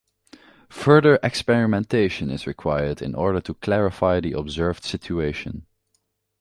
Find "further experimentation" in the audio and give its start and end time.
0.69-2.31